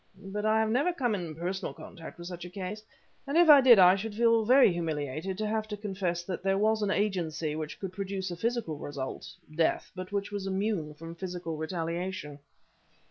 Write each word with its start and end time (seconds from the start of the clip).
But 0.19 0.47
I 0.47 0.59
have 0.59 0.71
never 0.71 0.91
come 0.91 1.13
in 1.13 1.35
personal 1.35 1.75
contact 1.75 2.17
with 2.17 2.25
such 2.25 2.43
a 2.43 2.49
case, 2.49 2.83
and 3.27 3.37
if 3.37 3.51
I 3.51 3.61
did 3.61 3.77
I 3.77 3.95
should 3.95 4.15
feel 4.15 4.43
very 4.43 4.73
humiliated 4.73 5.37
to 5.37 5.45
have 5.45 5.67
to 5.67 5.77
confess 5.77 6.23
that 6.23 6.41
there 6.41 6.57
was 6.57 6.81
any 6.81 6.95
agency 6.95 7.55
which 7.55 7.79
could 7.79 7.93
produce 7.93 8.31
a 8.31 8.35
physical 8.35 8.79
result 8.79 9.29
death 9.55 9.91
but 9.95 10.11
which 10.11 10.31
was 10.31 10.47
immune 10.47 10.95
from 10.95 11.13
physical 11.13 11.55
retaliation." 11.55 12.39